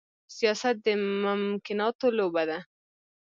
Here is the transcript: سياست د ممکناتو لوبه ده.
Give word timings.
سياست 0.35 0.75
د 0.85 0.87
ممکناتو 1.23 2.07
لوبه 2.17 2.43
ده. 2.49 2.59